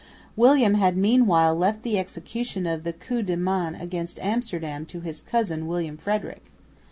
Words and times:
William 0.35 0.73
had 0.73 0.97
meanwhile 0.97 1.55
left 1.55 1.83
the 1.83 1.99
execution 1.99 2.65
of 2.65 2.83
the 2.83 2.91
coup 2.91 3.21
de 3.21 3.37
main 3.37 3.75
against 3.75 4.19
Amsterdam 4.19 4.83
to 4.87 5.01
his 5.01 5.21
cousin 5.21 5.67
William 5.67 5.95
Frederick. 5.95 6.45